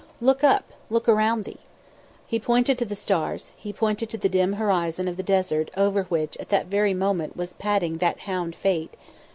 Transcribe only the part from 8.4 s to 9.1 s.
Fate.